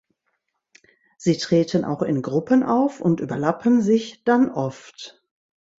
Sie 1.17 1.37
treten 1.37 1.85
auch 1.85 2.01
in 2.01 2.23
Gruppen 2.23 2.63
auf 2.63 3.01
und 3.01 3.19
überlappen 3.19 3.83
sich 3.83 4.23
dann 4.23 4.49
oft. 4.49 5.21